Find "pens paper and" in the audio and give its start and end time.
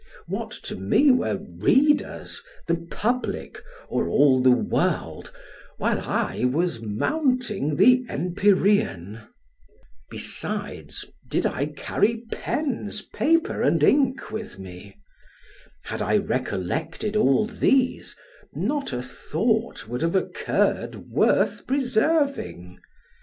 12.31-13.83